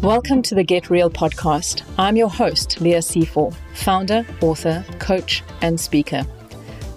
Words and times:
Welcome 0.00 0.40
to 0.44 0.54
the 0.54 0.64
Get 0.66 0.88
Real 0.88 1.10
podcast. 1.10 1.82
I'm 1.98 2.16
your 2.16 2.30
host, 2.30 2.80
Leah 2.80 3.00
Sefor, 3.00 3.54
founder, 3.74 4.24
author, 4.40 4.82
coach, 4.98 5.42
and 5.60 5.78
speaker. 5.78 6.24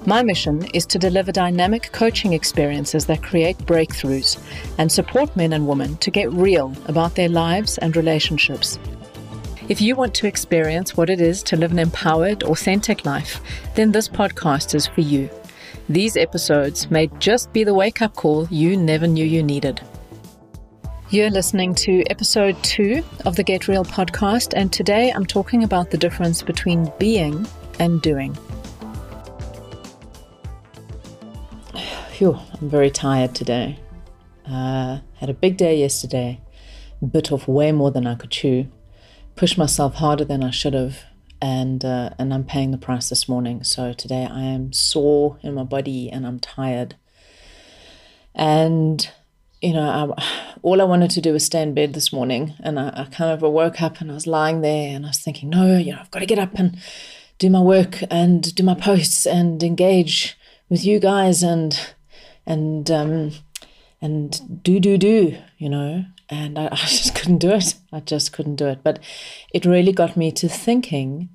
My 0.05 0.23
mission 0.23 0.63
is 0.73 0.85
to 0.85 0.97
deliver 0.97 1.33
dynamic 1.33 1.91
coaching 1.91 2.31
experiences 2.31 3.07
that 3.07 3.21
create 3.21 3.57
breakthroughs 3.57 4.41
and 4.77 4.89
support 4.89 5.35
men 5.35 5.51
and 5.51 5.67
women 5.67 5.97
to 5.97 6.11
get 6.11 6.31
real 6.31 6.73
about 6.85 7.15
their 7.15 7.27
lives 7.27 7.77
and 7.79 7.93
relationships. 7.97 8.79
If 9.67 9.81
you 9.81 9.97
want 9.97 10.13
to 10.13 10.27
experience 10.27 10.95
what 10.95 11.09
it 11.09 11.19
is 11.19 11.43
to 11.43 11.57
live 11.57 11.73
an 11.73 11.79
empowered, 11.79 12.43
authentic 12.43 13.05
life, 13.05 13.41
then 13.75 13.91
this 13.91 14.07
podcast 14.07 14.75
is 14.75 14.87
for 14.87 15.01
you. 15.01 15.29
These 15.89 16.17
episodes 16.17 16.91
may 16.91 17.07
just 17.19 17.53
be 17.53 17.63
the 17.63 17.73
wake 17.73 18.01
up 18.01 18.15
call 18.15 18.47
you 18.49 18.75
never 18.75 19.07
knew 19.07 19.25
you 19.25 19.41
needed. 19.43 19.81
You're 21.09 21.29
listening 21.29 21.73
to 21.75 22.03
episode 22.09 22.61
two 22.63 23.01
of 23.25 23.37
the 23.37 23.43
Get 23.43 23.69
Real 23.69 23.85
podcast, 23.85 24.53
and 24.53 24.73
today 24.73 25.09
I'm 25.11 25.25
talking 25.25 25.63
about 25.63 25.89
the 25.89 25.97
difference 25.97 26.41
between 26.41 26.91
being 26.99 27.47
and 27.79 28.01
doing. 28.01 28.37
Phew, 32.09 32.37
I'm 32.59 32.69
very 32.69 32.91
tired 32.91 33.33
today. 33.33 33.79
Uh, 34.45 34.99
had 35.15 35.29
a 35.29 35.33
big 35.33 35.55
day 35.55 35.77
yesterday, 35.77 36.41
bit 37.09 37.31
off 37.31 37.47
way 37.47 37.71
more 37.71 37.91
than 37.91 38.05
I 38.05 38.15
could 38.15 38.31
chew, 38.31 38.67
pushed 39.37 39.57
myself 39.57 39.95
harder 39.95 40.25
than 40.25 40.43
I 40.43 40.51
should 40.51 40.73
have, 40.73 41.05
and 41.41 41.83
uh, 41.83 42.11
and 42.17 42.33
I'm 42.33 42.43
paying 42.43 42.71
the 42.71 42.77
price 42.77 43.09
this 43.09 43.29
morning. 43.29 43.63
So 43.63 43.93
today 43.93 44.27
I 44.29 44.41
am 44.41 44.73
sore 44.73 45.37
in 45.41 45.53
my 45.53 45.63
body 45.63 46.09
and 46.09 46.25
I'm 46.25 46.39
tired. 46.39 46.95
And 48.35 49.09
you 49.61 49.73
know, 49.73 50.15
I, 50.17 50.57
all 50.61 50.81
I 50.81 50.85
wanted 50.85 51.09
to 51.11 51.21
do 51.21 51.33
was 51.33 51.45
stay 51.45 51.61
in 51.61 51.73
bed 51.73 51.93
this 51.93 52.13
morning. 52.13 52.53
And 52.59 52.79
I, 52.79 52.89
I, 52.89 53.03
kind 53.05 53.31
of 53.31 53.41
woke 53.41 53.81
up 53.81 54.01
and 54.01 54.11
I 54.11 54.13
was 54.13 54.27
lying 54.27 54.61
there 54.61 54.95
and 54.95 55.05
I 55.05 55.09
was 55.09 55.19
thinking, 55.19 55.49
no, 55.49 55.77
you 55.77 55.93
know, 55.93 55.99
I've 55.99 56.11
got 56.11 56.19
to 56.19 56.25
get 56.25 56.39
up 56.39 56.53
and 56.55 56.77
do 57.39 57.49
my 57.49 57.61
work 57.61 57.99
and 58.09 58.53
do 58.55 58.63
my 58.63 58.75
posts 58.75 59.25
and 59.25 59.61
engage 59.63 60.37
with 60.69 60.85
you 60.85 60.99
guys 60.99 61.43
and 61.43 61.93
and 62.45 62.89
um, 62.89 63.31
and 64.01 64.63
do 64.63 64.79
do 64.79 64.97
do, 64.97 65.37
you 65.57 65.69
know. 65.69 66.05
And 66.29 66.59
I, 66.59 66.65
I 66.71 66.75
just 66.75 67.15
couldn't 67.15 67.39
do 67.39 67.51
it. 67.51 67.75
I 67.91 67.99
just 68.01 68.33
couldn't 68.33 68.55
do 68.55 68.67
it. 68.67 68.79
But 68.83 68.99
it 69.53 69.65
really 69.65 69.91
got 69.91 70.17
me 70.17 70.31
to 70.33 70.47
thinking 70.47 71.29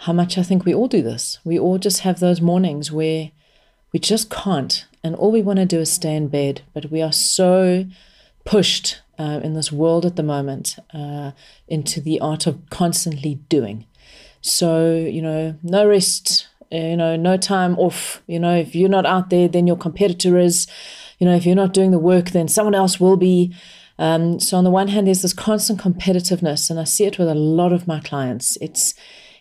how 0.00 0.12
much 0.12 0.36
I 0.36 0.42
think 0.42 0.64
we 0.64 0.74
all 0.74 0.88
do 0.88 1.02
this. 1.02 1.38
We 1.44 1.58
all 1.58 1.78
just 1.78 2.00
have 2.00 2.20
those 2.20 2.40
mornings 2.40 2.92
where 2.92 3.30
we 3.92 3.98
just 3.98 4.28
can't 4.28 4.84
and 5.06 5.14
all 5.14 5.30
we 5.30 5.40
want 5.40 5.60
to 5.60 5.64
do 5.64 5.78
is 5.80 5.90
stay 5.90 6.16
in 6.16 6.28
bed. 6.28 6.62
But 6.74 6.90
we 6.90 7.00
are 7.00 7.12
so 7.12 7.86
pushed 8.44 9.00
uh, 9.18 9.40
in 9.42 9.54
this 9.54 9.70
world 9.70 10.04
at 10.04 10.16
the 10.16 10.22
moment 10.22 10.76
uh, 10.92 11.30
into 11.68 12.00
the 12.00 12.20
art 12.20 12.46
of 12.46 12.58
constantly 12.70 13.36
doing. 13.48 13.86
So, 14.40 14.94
you 14.94 15.22
know, 15.22 15.56
no 15.62 15.86
rest, 15.86 16.48
uh, 16.72 16.76
you 16.76 16.96
know, 16.96 17.14
no 17.16 17.36
time 17.36 17.78
off. 17.78 18.20
You 18.26 18.40
know, 18.40 18.56
if 18.56 18.74
you're 18.74 18.88
not 18.88 19.06
out 19.06 19.30
there, 19.30 19.48
then 19.48 19.66
your 19.66 19.76
competitor 19.76 20.36
is. 20.36 20.66
You 21.18 21.26
know, 21.26 21.34
if 21.34 21.46
you're 21.46 21.54
not 21.54 21.72
doing 21.72 21.90
the 21.90 21.98
work, 21.98 22.30
then 22.30 22.48
someone 22.48 22.74
else 22.74 23.00
will 23.00 23.16
be. 23.16 23.54
Um, 23.98 24.38
so 24.38 24.58
on 24.58 24.64
the 24.64 24.70
one 24.70 24.88
hand, 24.88 25.06
there's 25.06 25.22
this 25.22 25.32
constant 25.32 25.80
competitiveness, 25.80 26.68
and 26.68 26.78
I 26.78 26.84
see 26.84 27.04
it 27.04 27.18
with 27.18 27.28
a 27.28 27.34
lot 27.34 27.72
of 27.72 27.86
my 27.86 28.00
clients. 28.00 28.58
It's 28.60 28.94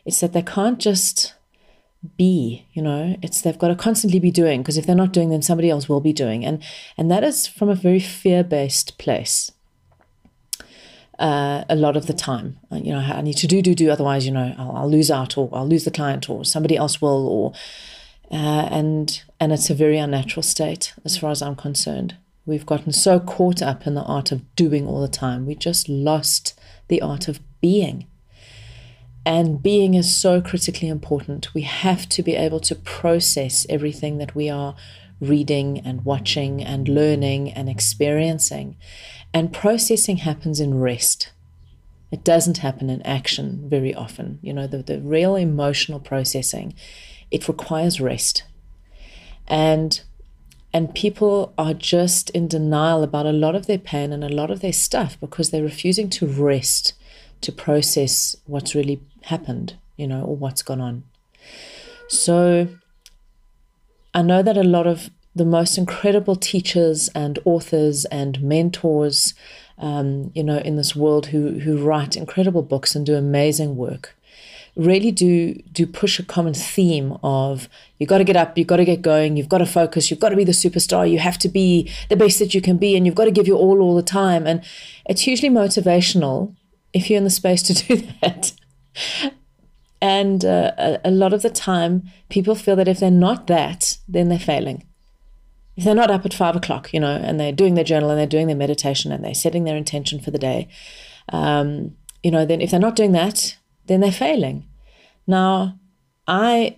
it's 0.05 0.19
that 0.21 0.33
they 0.33 0.41
can't 0.41 0.79
just 0.79 1.33
be 2.17 2.65
you 2.73 2.81
know 2.81 3.15
it's 3.21 3.41
they've 3.41 3.57
got 3.57 3.69
to 3.69 3.75
constantly 3.75 4.19
be 4.19 4.31
doing 4.31 4.61
because 4.61 4.77
if 4.77 4.85
they're 4.85 4.95
not 4.95 5.11
doing 5.11 5.29
then 5.29 5.41
somebody 5.41 5.69
else 5.69 5.89
will 5.89 6.01
be 6.01 6.13
doing 6.13 6.45
and 6.45 6.61
and 6.97 7.09
that 7.09 7.23
is 7.23 7.47
from 7.47 7.69
a 7.69 7.75
very 7.75 7.99
fear-based 7.99 8.97
place 8.97 9.51
uh, 11.17 11.63
a 11.69 11.75
lot 11.75 11.95
of 11.95 12.07
the 12.07 12.13
time 12.13 12.57
uh, 12.71 12.75
you 12.75 12.91
know 12.91 12.99
i 12.99 13.21
need 13.21 13.37
to 13.37 13.47
do 13.47 13.61
do 13.61 13.73
do 13.73 13.89
otherwise 13.89 14.25
you 14.25 14.31
know 14.31 14.53
I'll, 14.57 14.75
I'll 14.75 14.89
lose 14.89 15.09
out 15.09 15.37
or 15.37 15.49
i'll 15.53 15.67
lose 15.67 15.85
the 15.85 15.91
client 15.91 16.29
or 16.29 16.45
somebody 16.45 16.75
else 16.77 17.01
will 17.01 17.27
or 17.27 17.53
uh, 18.31 18.67
and 18.71 19.23
and 19.39 19.51
it's 19.51 19.69
a 19.69 19.75
very 19.75 19.97
unnatural 19.97 20.43
state 20.43 20.93
as 21.03 21.17
far 21.17 21.31
as 21.31 21.41
i'm 21.41 21.55
concerned 21.55 22.15
we've 22.45 22.65
gotten 22.65 22.91
so 22.91 23.19
caught 23.19 23.61
up 23.61 23.87
in 23.87 23.95
the 23.95 24.03
art 24.03 24.31
of 24.31 24.55
doing 24.55 24.87
all 24.87 25.01
the 25.01 25.07
time 25.07 25.45
we 25.45 25.55
just 25.55 25.89
lost 25.89 26.59
the 26.87 27.01
art 27.01 27.27
of 27.27 27.39
being 27.61 28.07
and 29.25 29.63
being 29.63 29.95
is 29.95 30.15
so 30.15 30.39
critically 30.39 30.87
important. 30.87 31.53
We 31.55 31.61
have 31.61 32.07
to 32.09 32.21
be 32.21 32.35
able 32.35 32.59
to 32.59 32.75
process 32.75 33.65
everything 33.69 34.19
that 34.19 34.35
we 34.35 34.49
are 34.49 34.75
reading 35.19 35.79
and 35.79 36.05
watching 36.05 36.63
and 36.63 36.87
learning 36.87 37.51
and 37.51 37.67
experiencing. 37.67 38.77
And 39.33 39.51
processing 39.51 40.17
happens 40.17 40.59
in 40.59 40.79
rest. 40.79 41.31
It 42.11 42.23
doesn't 42.23 42.59
happen 42.59 42.89
in 42.91 43.01
action 43.01 43.67
very 43.67 43.95
often. 43.95 44.37
You 44.43 44.53
know, 44.53 44.67
the, 44.67 44.83
the 44.83 45.01
real 45.01 45.35
emotional 45.35 45.99
processing, 45.99 46.75
it 47.35 47.49
requires 47.49 47.99
rest. 47.99 48.43
And 49.45 50.01
and 50.73 50.93
people 50.93 51.53
are 51.57 51.73
just 51.73 52.29
in 52.31 52.47
denial 52.47 53.03
about 53.03 53.25
a 53.25 53.31
lot 53.31 53.55
of 53.55 53.65
their 53.65 53.77
pain 53.77 54.11
and 54.11 54.23
a 54.23 54.35
lot 54.41 54.51
of 54.51 54.59
their 54.59 54.73
stuff 54.73 55.17
because 55.21 55.49
they're 55.49 55.63
refusing 55.63 56.09
to 56.09 56.25
rest 56.25 56.93
to 57.41 57.51
process 57.51 58.35
what's 58.45 58.75
really 58.75 58.99
happened, 59.23 59.75
you 59.95 60.07
know, 60.07 60.21
or 60.23 60.35
what's 60.35 60.61
gone 60.61 60.81
on. 60.81 61.03
So 62.07 62.67
I 64.13 64.21
know 64.21 64.41
that 64.41 64.57
a 64.57 64.63
lot 64.63 64.87
of 64.87 65.09
the 65.33 65.45
most 65.45 65.77
incredible 65.77 66.35
teachers 66.35 67.09
and 67.09 67.39
authors 67.45 68.05
and 68.05 68.41
mentors, 68.41 69.33
um, 69.77 70.31
you 70.33 70.43
know, 70.43 70.59
in 70.59 70.75
this 70.77 70.95
world 70.95 71.27
who 71.27 71.59
who 71.59 71.77
write 71.77 72.15
incredible 72.15 72.61
books 72.61 72.95
and 72.95 73.05
do 73.05 73.15
amazing 73.15 73.75
work, 73.75 74.15
really 74.75 75.11
do 75.11 75.53
do 75.71 75.87
push 75.87 76.19
a 76.19 76.23
common 76.23 76.53
theme 76.53 77.17
of 77.23 77.69
you 77.97 78.05
got 78.05 78.17
to 78.17 78.23
get 78.23 78.35
up, 78.35 78.57
you've 78.57 78.67
got 78.67 78.77
to 78.77 78.85
get 78.85 79.01
going, 79.01 79.37
you've 79.37 79.49
got 79.49 79.59
to 79.59 79.65
focus, 79.65 80.09
you've 80.11 80.19
got 80.19 80.29
to 80.29 80.35
be 80.35 80.43
the 80.43 80.51
superstar, 80.51 81.09
you 81.09 81.19
have 81.19 81.37
to 81.39 81.49
be 81.49 81.89
the 82.09 82.15
best 82.15 82.39
that 82.39 82.53
you 82.53 82.61
can 82.61 82.77
be, 82.77 82.95
and 82.95 83.05
you've 83.05 83.15
got 83.15 83.25
to 83.25 83.31
give 83.31 83.47
your 83.47 83.57
all 83.57 83.81
all 83.81 83.95
the 83.95 84.03
time. 84.03 84.45
And 84.45 84.63
it's 85.05 85.21
hugely 85.21 85.49
motivational 85.49 86.55
if 86.93 87.09
you're 87.09 87.17
in 87.17 87.23
the 87.23 87.29
space 87.29 87.61
to 87.63 87.73
do 87.87 88.07
that. 88.21 88.53
And 90.01 90.43
uh, 90.43 90.71
a, 90.77 90.99
a 91.05 91.11
lot 91.11 91.33
of 91.33 91.41
the 91.41 91.49
time, 91.49 92.03
people 92.29 92.55
feel 92.55 92.75
that 92.75 92.87
if 92.87 92.99
they're 92.99 93.09
not 93.11 93.47
that, 93.47 93.97
then 94.07 94.29
they're 94.29 94.37
failing. 94.37 94.85
If 95.77 95.83
they're 95.83 95.95
not 95.95 96.11
up 96.11 96.25
at 96.25 96.33
five 96.33 96.55
o'clock, 96.55 96.93
you 96.93 96.99
know, 96.99 97.15
and 97.15 97.39
they're 97.39 97.51
doing 97.51 97.75
their 97.75 97.83
journal 97.83 98.09
and 98.09 98.19
they're 98.19 98.27
doing 98.27 98.47
their 98.47 98.55
meditation 98.55 99.11
and 99.11 99.23
they're 99.23 99.33
setting 99.33 99.63
their 99.63 99.75
intention 99.75 100.19
for 100.19 100.31
the 100.31 100.37
day, 100.37 100.67
um, 101.29 101.95
you 102.23 102.31
know, 102.31 102.45
then 102.45 102.61
if 102.61 102.71
they're 102.71 102.79
not 102.79 102.95
doing 102.95 103.11
that, 103.13 103.57
then 103.87 104.01
they're 104.01 104.11
failing. 104.11 104.65
Now, 105.27 105.79
I 106.27 106.77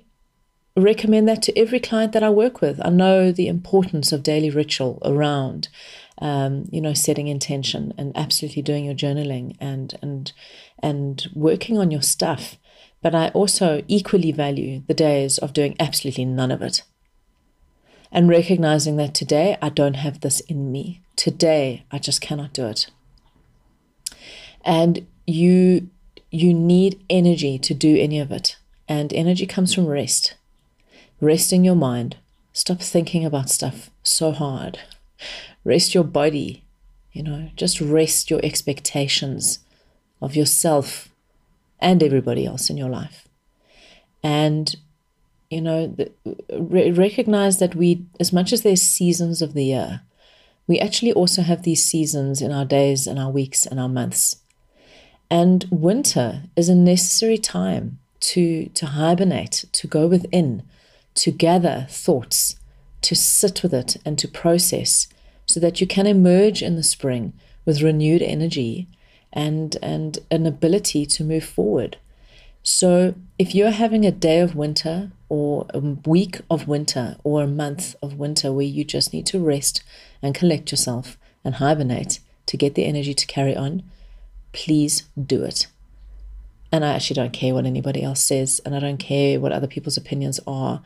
recommend 0.78 1.28
that 1.28 1.42
to 1.42 1.58
every 1.58 1.80
client 1.80 2.14
that 2.14 2.24
I 2.24 2.30
work 2.30 2.62
with. 2.62 2.80
I 2.86 2.90
know 2.90 3.32
the 3.32 3.48
importance 3.48 4.12
of 4.12 4.24
daily 4.24 4.50
ritual 4.50 5.02
around, 5.04 5.70
um, 6.20 6.66
you 6.72 6.80
know, 6.80 6.94
setting 6.94 7.28
intention 7.28 7.94
and 7.98 8.16
absolutely 8.16 8.62
doing 8.62 8.86
your 8.86 8.94
journaling 8.94 9.56
and 9.60 9.98
and 10.02 10.32
and 10.80 11.28
working 11.34 11.78
on 11.78 11.92
your 11.92 12.04
stuff. 12.04 12.58
But 13.02 13.16
I 13.16 13.30
also 13.30 13.84
equally 13.88 14.32
value 14.32 14.84
the 14.88 14.94
days 14.94 15.38
of 15.38 15.54
doing 15.54 15.76
absolutely 15.80 16.26
none 16.26 16.52
of 16.52 16.62
it. 16.62 16.84
And 18.12 18.30
recognizing 18.30 18.98
that 18.98 19.14
today 19.14 19.58
I 19.62 19.70
don't 19.70 19.96
have 19.96 20.22
this 20.22 20.40
in 20.42 20.72
me. 20.72 21.02
Today 21.16 21.86
I 21.92 22.00
just 22.00 22.22
cannot 22.22 22.54
do 22.54 22.68
it. 22.68 22.88
And 24.64 25.08
you 25.26 25.90
you 26.30 26.54
need 26.54 27.04
energy 27.10 27.58
to 27.60 27.74
do 27.74 27.98
any 27.98 28.20
of 28.20 28.32
it. 28.32 28.58
And 28.88 29.14
energy 29.14 29.46
comes 29.46 29.74
from 29.74 29.88
rest. 29.88 30.36
Resting 31.20 31.66
your 31.66 31.76
mind. 31.76 32.18
Stop 32.54 32.80
thinking 32.80 33.26
about 33.26 33.50
stuff 33.50 33.90
so 34.04 34.32
hard. 34.32 34.80
Rest 35.64 35.94
your 35.94 36.04
body. 36.04 36.64
You 37.12 37.24
know, 37.24 37.50
just 37.56 37.82
rest 37.82 38.30
your 38.30 38.40
expectations 38.44 39.60
of 40.22 40.36
yourself 40.36 41.10
and 41.80 42.02
everybody 42.02 42.46
else 42.46 42.70
in 42.70 42.78
your 42.78 42.90
life. 42.90 43.28
And, 44.24 44.76
you 45.50 45.62
know, 45.62 45.88
the, 45.88 46.12
re- 46.52 46.92
recognize 46.92 47.60
that 47.60 47.76
we, 47.76 48.06
as 48.20 48.34
much 48.34 48.52
as 48.52 48.62
there's 48.62 48.82
seasons 48.82 49.42
of 49.42 49.54
the 49.54 49.66
year, 49.66 50.02
we 50.68 50.80
actually 50.80 51.14
also 51.14 51.42
have 51.42 51.64
these 51.64 51.84
seasons 51.84 52.42
in 52.42 52.52
our 52.52 52.66
days 52.66 53.08
and 53.08 53.18
our 53.18 53.32
weeks 53.32 53.66
and 53.66 53.80
our 53.80 53.90
months. 53.90 54.38
And 55.30 55.66
winter 55.70 56.44
is 56.56 56.70
a 56.70 56.76
necessary 56.76 57.38
time 57.38 58.00
to, 58.22 58.68
to 58.68 58.86
hibernate, 58.86 59.66
to 59.74 59.88
go 59.88 60.08
within, 60.08 60.64
to 61.16 61.32
gather 61.32 61.88
thoughts, 61.90 62.56
to 63.02 63.16
sit 63.16 63.64
with 63.64 63.74
it 63.74 63.98
and 64.06 64.18
to 64.20 64.28
process 64.28 65.08
so 65.46 65.60
that 65.60 65.80
you 65.82 65.88
can 65.88 66.08
emerge 66.08 66.62
in 66.62 66.76
the 66.76 66.84
spring 66.84 67.34
with 67.66 67.82
renewed 67.82 68.22
energy 68.22 68.88
and 69.34 69.78
and 69.82 70.20
an 70.32 70.46
ability 70.46 71.06
to 71.06 71.24
move 71.24 71.44
forward. 71.44 71.98
So 72.64 73.16
if 73.40 73.56
you're 73.56 73.72
having 73.72 74.06
a 74.06 74.12
day 74.12 74.40
of 74.40 74.56
winter 74.56 75.12
or 75.30 75.68
a 75.74 75.80
week 75.80 76.42
of 76.50 76.68
winter 76.68 77.18
or 77.24 77.44
a 77.44 77.48
month 77.48 77.96
of 78.02 78.18
winter 78.18 78.52
where 78.52 78.66
you 78.66 78.84
just 78.84 79.14
need 79.14 79.26
to 79.28 79.40
rest 79.40 79.84
and 80.22 80.36
collect 80.36 80.72
yourself 80.72 81.18
and 81.46 81.56
hibernate 81.56 82.20
to 82.48 82.58
get 82.58 82.76
the 82.76 82.86
energy 82.86 83.14
to 83.14 83.26
carry 83.26 83.56
on, 83.56 83.84
please 84.52 85.04
do 85.22 85.44
it. 85.44 85.68
And 86.72 86.84
I 86.84 86.94
actually 86.94 87.16
don't 87.16 87.34
care 87.34 87.54
what 87.54 87.66
anybody 87.66 88.04
else 88.04 88.22
says, 88.22 88.60
and 88.66 88.76
I 88.76 88.80
don't 88.80 88.98
care 88.98 89.40
what 89.40 89.52
other 89.52 89.68
people's 89.68 89.98
opinions 89.98 90.40
are. 90.46 90.82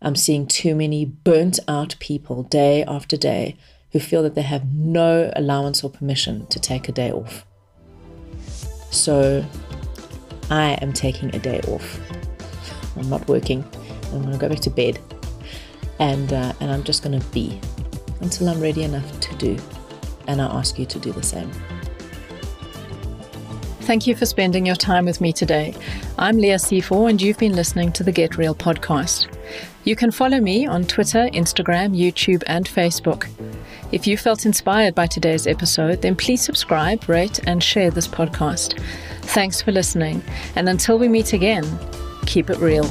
I'm 0.00 0.16
seeing 0.16 0.46
too 0.46 0.74
many 0.74 1.04
burnt 1.04 1.58
out 1.66 1.96
people 1.98 2.44
day 2.44 2.84
after 2.84 3.16
day 3.16 3.56
who 3.92 4.00
feel 4.00 4.22
that 4.22 4.34
they 4.34 4.42
have 4.42 4.72
no 4.72 5.32
allowance 5.34 5.82
or 5.82 5.90
permission 5.90 6.46
to 6.48 6.60
take 6.60 6.88
a 6.88 6.92
day 6.92 7.10
off. 7.10 7.46
So 8.90 9.44
I 10.50 10.72
am 10.82 10.92
taking 10.92 11.34
a 11.34 11.38
day 11.38 11.60
off. 11.68 12.00
I'm 12.96 13.08
not 13.08 13.26
working. 13.28 13.64
I'm 14.12 14.20
going 14.20 14.32
to 14.32 14.38
go 14.38 14.48
back 14.48 14.60
to 14.60 14.70
bed, 14.70 15.00
and 15.98 16.32
uh, 16.32 16.52
and 16.60 16.70
I'm 16.70 16.84
just 16.84 17.02
going 17.02 17.18
to 17.18 17.26
be 17.28 17.60
until 18.20 18.48
I'm 18.48 18.60
ready 18.60 18.82
enough 18.84 19.20
to 19.20 19.34
do. 19.36 19.58
And 20.28 20.40
I 20.40 20.46
ask 20.46 20.78
you 20.78 20.86
to 20.86 20.98
do 20.98 21.12
the 21.12 21.22
same. 21.22 21.50
Thank 23.84 24.06
you 24.06 24.16
for 24.16 24.24
spending 24.24 24.64
your 24.64 24.76
time 24.76 25.04
with 25.04 25.20
me 25.20 25.30
today. 25.30 25.74
I'm 26.18 26.38
Leah 26.38 26.56
Sefor, 26.56 27.10
and 27.10 27.20
you've 27.20 27.36
been 27.36 27.54
listening 27.54 27.92
to 27.92 28.02
the 28.02 28.12
Get 28.12 28.38
Real 28.38 28.54
podcast. 28.54 29.28
You 29.84 29.94
can 29.94 30.10
follow 30.10 30.40
me 30.40 30.66
on 30.66 30.84
Twitter, 30.84 31.28
Instagram, 31.34 31.94
YouTube, 31.94 32.42
and 32.46 32.66
Facebook. 32.66 33.28
If 33.92 34.06
you 34.06 34.16
felt 34.16 34.46
inspired 34.46 34.94
by 34.94 35.06
today's 35.06 35.46
episode, 35.46 36.00
then 36.00 36.16
please 36.16 36.40
subscribe, 36.40 37.06
rate, 37.10 37.40
and 37.46 37.62
share 37.62 37.90
this 37.90 38.08
podcast. 38.08 38.80
Thanks 39.20 39.60
for 39.60 39.70
listening, 39.70 40.22
and 40.56 40.66
until 40.66 40.98
we 40.98 41.06
meet 41.06 41.34
again, 41.34 41.64
keep 42.24 42.48
it 42.48 42.56
real. 42.56 42.86